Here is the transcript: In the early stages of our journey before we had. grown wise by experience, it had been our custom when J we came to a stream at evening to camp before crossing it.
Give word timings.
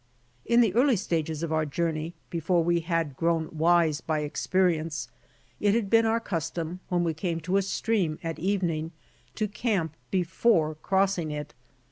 In 0.47 0.61
the 0.61 0.73
early 0.73 0.95
stages 0.95 1.43
of 1.43 1.53
our 1.53 1.63
journey 1.63 2.15
before 2.31 2.63
we 2.63 2.79
had. 2.79 3.15
grown 3.15 3.49
wise 3.51 4.01
by 4.01 4.21
experience, 4.21 5.09
it 5.59 5.75
had 5.75 5.91
been 5.91 6.07
our 6.07 6.19
custom 6.19 6.79
when 6.89 7.01
J 7.01 7.05
we 7.05 7.13
came 7.13 7.39
to 7.41 7.57
a 7.57 7.61
stream 7.61 8.17
at 8.23 8.39
evening 8.39 8.93
to 9.35 9.47
camp 9.47 9.95
before 10.09 10.73
crossing 10.73 11.29
it. 11.29 11.53